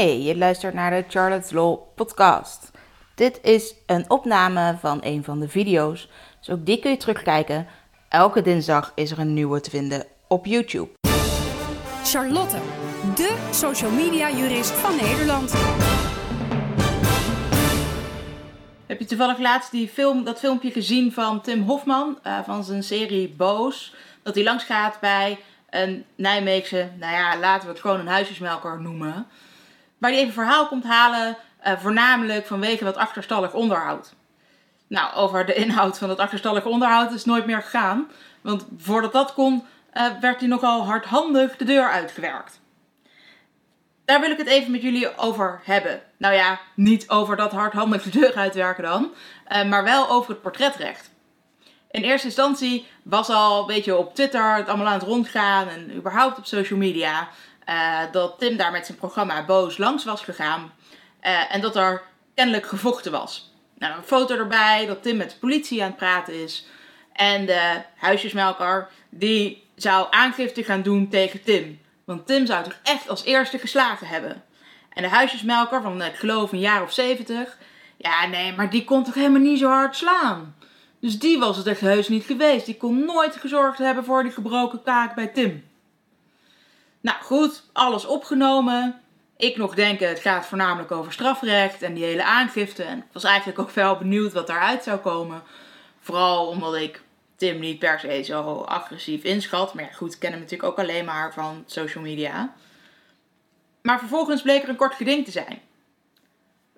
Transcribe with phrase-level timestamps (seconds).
[0.00, 2.70] Hey, je luistert naar de Charlotte's Law podcast.
[3.14, 7.66] Dit is een opname van een van de video's, dus ook die kun je terugkijken.
[8.08, 10.88] Elke dinsdag is er een nieuwe te vinden op YouTube.
[12.04, 12.56] Charlotte,
[13.14, 15.52] de social media jurist van Nederland.
[18.86, 22.82] Heb je toevallig laatst die film, dat filmpje gezien van Tim Hofman eh, van zijn
[22.82, 23.94] serie Boos?
[24.22, 25.38] Dat hij langs gaat bij
[25.70, 29.26] een Nijmeegse, nou ja, laten we het gewoon een huisjesmelker noemen.
[30.00, 34.14] Waar hij even verhaal komt halen, eh, voornamelijk vanwege dat achterstallig onderhoud.
[34.86, 38.08] Nou, over de inhoud van dat achterstallig onderhoud is nooit meer gegaan.
[38.40, 42.60] Want voordat dat kon, eh, werd hij nogal hardhandig de deur uitgewerkt.
[44.04, 46.02] Daar wil ik het even met jullie over hebben.
[46.16, 49.14] Nou ja, niet over dat hardhandig de deur uitwerken dan,
[49.44, 51.10] eh, maar wel over het portretrecht.
[51.90, 55.94] In eerste instantie was al een beetje op Twitter het allemaal aan het rondgaan en
[55.94, 57.28] überhaupt op social media.
[57.70, 60.72] Eh, dat Tim daar met zijn programma Boos langs was gegaan.
[61.20, 62.02] eh, en dat er
[62.34, 63.52] kennelijk gevochten was.
[63.78, 66.66] Nou, een foto erbij dat Tim met de politie aan het praten is.
[67.12, 71.80] En de huisjesmelker die zou aangifte gaan doen tegen Tim.
[72.04, 74.44] Want Tim zou toch echt als eerste geslagen hebben.
[74.92, 77.58] En de huisjesmelker van, ik geloof, een jaar of zeventig.
[77.96, 80.56] Ja, nee, maar die kon toch helemaal niet zo hard slaan.
[81.00, 82.66] Dus die was het echt heus niet geweest.
[82.66, 85.69] Die kon nooit gezorgd hebben voor die gebroken kaak bij Tim.
[87.00, 89.00] Nou goed, alles opgenomen.
[89.36, 92.82] Ik nog denken, het gaat voornamelijk over strafrecht en die hele aangifte.
[92.82, 95.42] En ik was eigenlijk ook wel benieuwd wat daaruit zou komen.
[96.00, 97.02] Vooral omdat ik
[97.36, 99.74] Tim niet per se zo agressief inschat.
[99.74, 102.54] Maar ja, goed, ik ken hem natuurlijk ook alleen maar van social media.
[103.82, 105.60] Maar vervolgens bleek er een kort geding te zijn.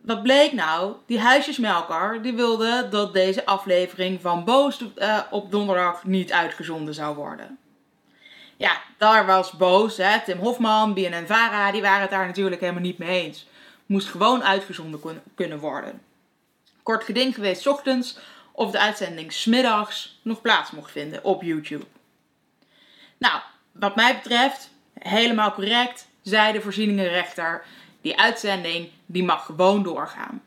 [0.00, 0.94] Wat bleek nou?
[1.06, 7.16] Die huisjesmelker die wilde dat deze aflevering van Boos eh, op donderdag niet uitgezonden zou
[7.16, 7.58] worden.
[8.60, 12.82] Ja, daar was Boos, hè, Tim Hofman, BNN Vara, die waren het daar natuurlijk helemaal
[12.82, 13.46] niet mee eens.
[13.86, 16.02] Moest gewoon uitgezonden kun- kunnen worden.
[16.82, 18.18] Kort geding geweest ochtends
[18.52, 21.84] of de uitzending 's middags nog plaats mocht vinden op YouTube.
[23.18, 23.40] Nou,
[23.72, 27.64] wat mij betreft, helemaal correct, zei de voorzieningenrechter,
[28.00, 30.42] die uitzending die mag gewoon doorgaan.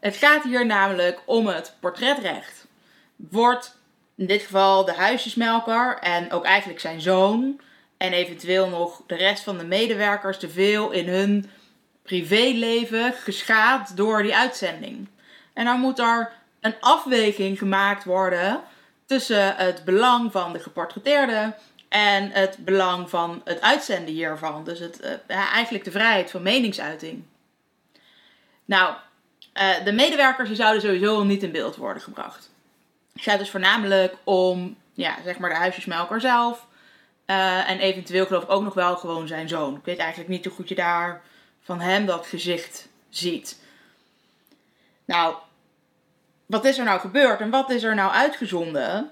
[0.00, 2.66] Het gaat hier namelijk om het portretrecht.
[3.16, 3.79] Wordt
[4.20, 7.60] in dit geval de huisjesmelker en ook eigenlijk zijn zoon
[7.96, 11.50] en eventueel nog de rest van de medewerkers te veel in hun
[12.02, 15.08] privéleven geschaad door die uitzending.
[15.52, 18.60] En dan moet er een afweging gemaakt worden
[19.06, 21.54] tussen het belang van de geportretteerde
[21.88, 24.64] en het belang van het uitzenden hiervan.
[24.64, 27.24] Dus het, eh, eigenlijk de vrijheid van meningsuiting.
[28.64, 28.94] Nou,
[29.52, 32.50] eh, de medewerkers zouden sowieso niet in beeld worden gebracht.
[33.20, 36.66] Het gaat dus voornamelijk om ja, zeg maar de huisjesmelker zelf.
[37.26, 39.76] eh, en eventueel geloof ik ook nog wel gewoon zijn zoon.
[39.76, 41.22] Ik weet eigenlijk niet hoe goed je daar
[41.62, 43.58] van hem dat gezicht ziet.
[45.04, 45.34] Nou,
[46.46, 49.10] wat is er nou gebeurd en wat is er nou uitgezonden?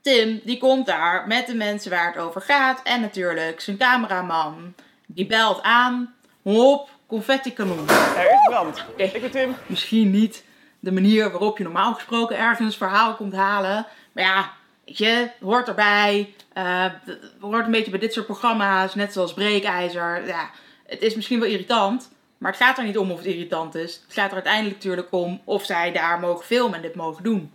[0.00, 2.80] Tim, die komt daar met de mensen waar het over gaat.
[2.82, 4.74] En natuurlijk zijn cameraman.
[5.06, 6.14] Die belt aan.
[6.42, 7.88] Hop, confetti kanon.
[7.88, 8.84] Er is brand.
[8.96, 9.56] Ik ben Tim.
[9.66, 10.44] Misschien niet
[10.80, 13.86] de manier waarop je normaal gesproken ergens verhaal komt halen.
[14.12, 14.52] Maar ja,
[14.84, 16.34] weet je, hoort erbij.
[16.52, 18.94] Het hoort een beetje bij dit soort programma's.
[18.94, 20.26] Net zoals Breekijzer.
[20.26, 20.50] Ja,
[20.86, 22.10] het is misschien wel irritant.
[22.38, 24.00] Maar het gaat er niet om of het irritant is.
[24.04, 27.52] Het gaat er uiteindelijk natuurlijk om of zij daar mogen filmen en dit mogen doen.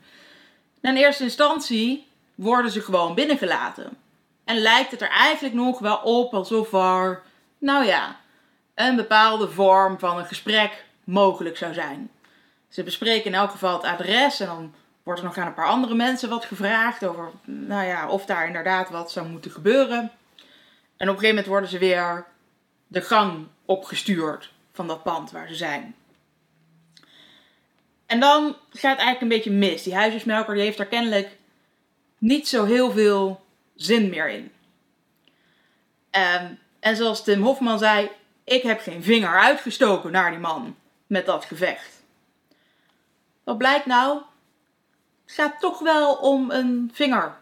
[0.81, 3.97] En in eerste instantie worden ze gewoon binnengelaten.
[4.43, 7.21] En lijkt het er eigenlijk nog wel op alsof er,
[7.57, 8.19] nou ja,
[8.75, 12.09] een bepaalde vorm van een gesprek mogelijk zou zijn.
[12.75, 15.67] Ze bespreken in elk geval het adres en dan wordt er nog aan een paar
[15.67, 19.97] andere mensen wat gevraagd over, nou ja, of daar inderdaad wat zou moeten gebeuren.
[19.97, 22.25] En op een gegeven moment worden ze weer
[22.87, 25.95] de gang opgestuurd van dat pand waar ze zijn.
[28.05, 29.83] En dan gaat het eigenlijk een beetje mis.
[29.83, 31.37] Die huisjesmelker die heeft daar kennelijk
[32.17, 34.51] niet zo heel veel zin meer in.
[36.09, 38.09] Ehm, en zoals Tim Hofman zei,
[38.43, 40.75] ik heb geen vinger uitgestoken naar die man
[41.07, 41.94] met dat gevecht.
[43.45, 44.21] Wat blijkt nou?
[45.25, 47.37] Het gaat toch wel om een vinger.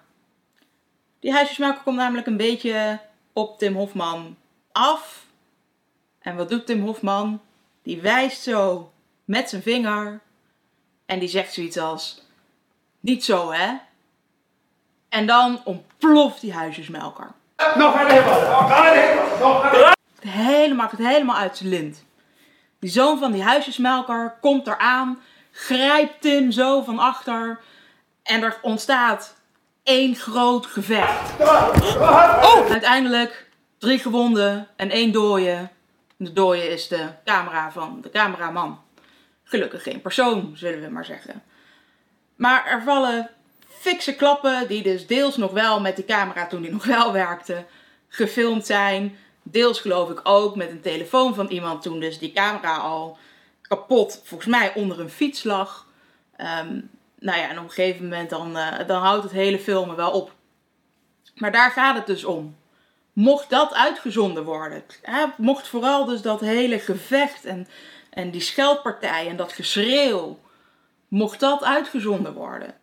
[1.19, 2.99] Die huisjesmelker komt namelijk een beetje
[3.33, 4.37] op Tim Hofman
[4.71, 5.25] af.
[6.19, 7.41] En wat doet Tim Hofman?
[7.83, 8.91] Die wijst zo
[9.25, 10.19] met zijn vinger.
[11.05, 12.21] En die zegt zoiets als:
[12.99, 13.73] Niet zo hè?
[15.09, 17.31] En dan ontploft die huisjesmelker.
[17.75, 17.99] Nog.
[20.19, 22.03] Het helemaal, maakt het helemaal uit zijn lint.
[22.79, 25.19] Die zoon van die huisjesmelker komt eraan,
[25.53, 27.59] grijpt Tim zo van achter
[28.23, 29.35] en er ontstaat
[29.83, 31.39] één groot gevecht.
[31.39, 35.69] Oh, uiteindelijk drie gewonden en één dooie.
[36.17, 38.81] De dode is de camera van de cameraman.
[39.43, 41.43] Gelukkig geen persoon, zullen we maar zeggen.
[42.35, 43.29] Maar er vallen
[43.67, 47.65] fikse klappen die dus deels nog wel met die camera toen die nog wel werkte
[48.07, 49.17] gefilmd zijn.
[49.43, 53.17] Deels geloof ik ook met een telefoon van iemand toen dus die camera al
[53.67, 55.87] kapot, volgens mij onder een fiets lag.
[56.35, 56.79] Ehm,
[57.19, 60.11] nou ja, en op een gegeven moment dan, uh, dan houdt het hele filmen wel
[60.11, 60.31] op.
[61.35, 62.55] Maar daar gaat het dus om.
[63.13, 67.67] Mocht dat uitgezonden worden, hè, mocht vooral dus dat hele gevecht en,
[68.09, 70.39] en die scheldpartij en dat geschreeuw,
[71.07, 72.75] mocht dat uitgezonden worden.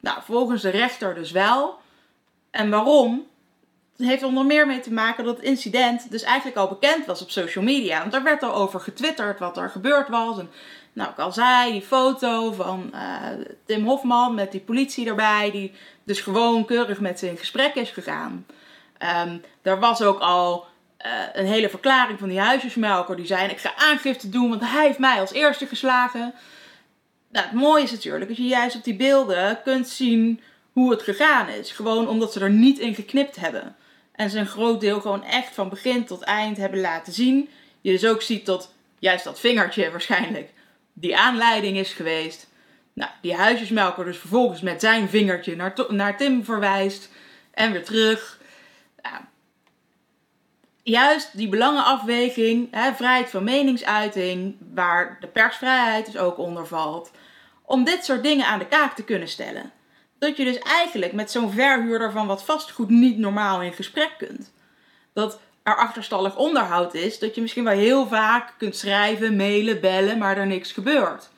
[0.00, 1.78] Nou, volgens de rechter dus wel.
[2.50, 3.29] En waarom?
[4.00, 7.30] Heeft onder meer mee te maken dat het incident dus eigenlijk al bekend was op
[7.30, 8.00] social media.
[8.00, 10.38] Want er werd al over getwitterd wat er gebeurd was.
[10.38, 10.50] En
[10.92, 13.00] nou, ik al zei, die foto van uh,
[13.66, 15.72] Tim Hofman met die politie erbij, die
[16.04, 18.46] dus gewoon keurig met ze in gesprek is gegaan.
[19.26, 20.66] Um, er was ook al
[21.06, 24.86] uh, een hele verklaring van die huisjesmelker die zei: Ik ga aangifte doen, want hij
[24.86, 26.34] heeft mij als eerste geslagen.
[27.28, 30.40] Nou, het mooie is natuurlijk dat je juist op die beelden kunt zien
[30.72, 31.70] hoe het gegaan is.
[31.70, 33.76] Gewoon omdat ze er niet in geknipt hebben.
[34.20, 37.48] En ze een groot deel gewoon echt van begin tot eind hebben laten zien.
[37.80, 40.52] Je dus ook ziet dat juist dat vingertje waarschijnlijk
[40.92, 42.48] die aanleiding is geweest.
[42.92, 47.10] Nou, die huisjesmelker dus vervolgens met zijn vingertje naar, naar Tim verwijst.
[47.50, 48.40] En weer terug.
[49.02, 49.22] Nou,
[50.82, 57.10] juist die belangenafweging, hè, vrijheid van meningsuiting, waar de persvrijheid dus ook onder valt,
[57.62, 59.72] om dit soort dingen aan de kaak te kunnen stellen.
[60.20, 64.52] Dat je dus eigenlijk met zo'n verhuurder van wat vastgoed niet normaal in gesprek kunt.
[65.12, 70.18] Dat er achterstallig onderhoud is, dat je misschien wel heel vaak kunt schrijven, mailen, bellen,
[70.18, 71.28] maar er niks gebeurt.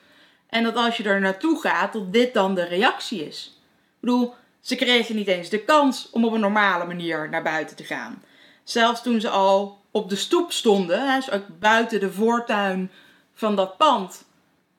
[0.48, 3.60] En dat als je er naartoe gaat, dat dit dan de reactie is.
[3.66, 7.76] Ik bedoel, ze kregen niet eens de kans om op een normale manier naar buiten
[7.76, 8.22] te gaan.
[8.64, 12.90] Zelfs toen ze al op de stoep stonden, dus ook buiten de voortuin
[13.34, 14.24] van dat pand,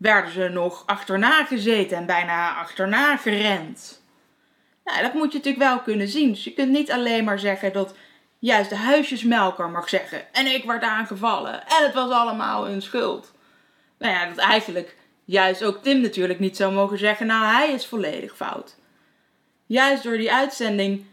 [0.03, 4.01] werden ze nog achterna gezeten en bijna achterna gerend.
[4.83, 6.29] Nou, dat moet je natuurlijk wel kunnen zien.
[6.29, 7.95] Dus je kunt niet alleen maar zeggen dat
[8.39, 13.31] juist de huisjesmelker mag zeggen: en ik werd aangevallen en het was allemaal hun schuld.
[13.97, 14.95] Nou ja, dat eigenlijk
[15.25, 18.75] juist ook Tim natuurlijk niet zou mogen zeggen: nou, hij is volledig fout.
[19.65, 21.05] Juist door die uitzending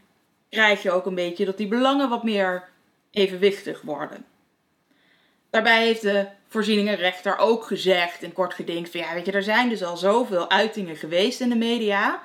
[0.48, 2.68] krijg je ook een beetje dat die belangen wat meer
[3.10, 4.24] evenwichtig worden.
[5.50, 9.68] Daarbij heeft de voorzieningenrechter ook gezegd in kort geding van ja, weet je, er zijn
[9.68, 12.22] dus al zoveel uitingen geweest in de media.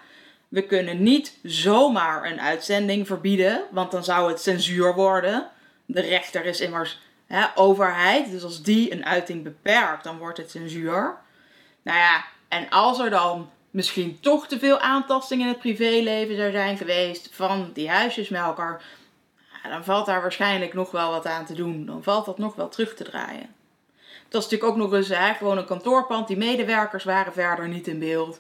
[0.48, 5.50] We kunnen niet zomaar een uitzending verbieden, want dan zou het censuur worden.
[5.86, 10.52] De rechter is immers hè, overheid, dus als die een uiting beperkt, dan wordt het
[10.52, 11.18] censuur.
[11.82, 16.52] Nou ja, en als er dan misschien toch te veel aantasting in het privéleven zou
[16.52, 18.82] zijn geweest van die huisjesmelker,
[19.64, 21.86] dan valt daar waarschijnlijk nog wel wat aan te doen.
[21.86, 23.56] Dan valt dat nog wel terug te draaien.
[24.36, 26.28] Dat is natuurlijk ook nog eens hè, gewoon een kantoorpand.
[26.28, 28.40] Die medewerkers waren verder niet in beeld.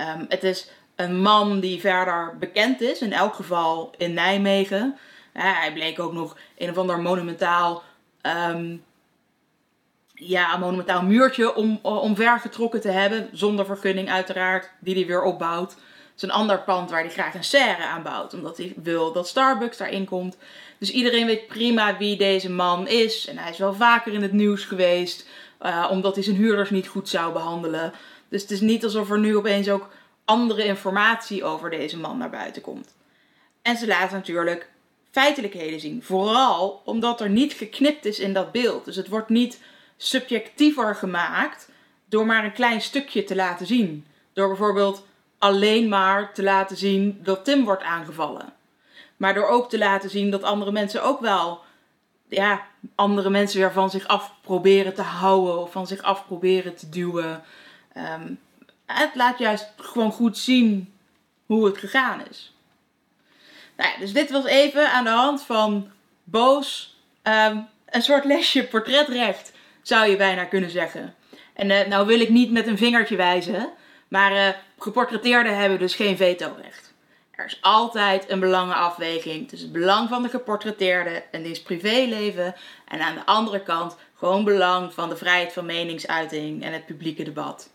[0.00, 4.98] Um, het is een man die verder bekend is, in elk geval in Nijmegen.
[5.32, 7.82] hij bleek ook nog een of ander monumentaal,
[8.50, 8.84] um,
[10.14, 13.28] ja, monumentaal muurtje om, omvergetrokken te hebben.
[13.32, 15.76] Zonder vergunning uiteraard, die hij weer opbouwt.
[16.20, 18.34] Een ander pand waar hij graag een serre aan bouwt.
[18.34, 20.36] Omdat hij wil dat Starbucks daarin komt.
[20.78, 23.26] Dus iedereen weet prima wie deze man is.
[23.26, 25.26] En hij is wel vaker in het nieuws geweest.
[25.62, 27.92] Uh, omdat hij zijn huurders niet goed zou behandelen.
[28.28, 29.88] Dus het is niet alsof er nu opeens ook
[30.24, 32.94] andere informatie over deze man naar buiten komt.
[33.62, 34.70] En ze laten natuurlijk
[35.10, 36.02] feitelijkheden zien.
[36.02, 38.84] Vooral omdat er niet geknipt is in dat beeld.
[38.84, 39.60] Dus het wordt niet
[39.96, 41.68] subjectiever gemaakt
[42.08, 44.06] door maar een klein stukje te laten zien.
[44.32, 45.06] Door bijvoorbeeld
[45.44, 48.52] alleen maar te laten zien dat Tim wordt aangevallen.
[49.16, 51.60] Maar door ook te laten zien dat andere mensen ook wel,
[52.28, 56.74] ja, andere mensen weer van zich af proberen te houden of van zich af proberen
[56.74, 57.42] te duwen.
[57.96, 58.38] Um,
[58.86, 60.94] het laat juist gewoon goed zien
[61.46, 62.54] hoe het gegaan is.
[63.76, 65.90] Nou ja, dus dit was even aan de hand van
[66.24, 71.14] boos, um, een soort lesje portretrecht, zou je bijna kunnen zeggen.
[71.52, 73.72] En uh, nou wil ik niet met een vingertje wijzen,
[74.08, 76.94] maar uh, geportretteerden hebben dus geen vetorecht.
[77.30, 82.54] Er is altijd een belangenafweging tussen het belang van de geportretteerde en diens privéleven
[82.88, 87.22] en aan de andere kant gewoon belang van de vrijheid van meningsuiting en het publieke
[87.22, 87.70] debat.